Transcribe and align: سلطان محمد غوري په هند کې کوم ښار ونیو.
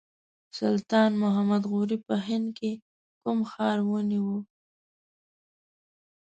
سلطان 0.57 1.11
محمد 1.23 1.61
غوري 1.71 1.97
په 2.07 2.15
هند 2.27 2.47
کې 2.57 2.71
کوم 3.21 3.39
ښار 3.51 3.77
ونیو. 3.89 4.35